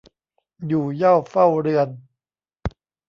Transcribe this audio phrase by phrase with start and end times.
[0.67, 1.89] อยู่เหย้าเฝ้าเรือน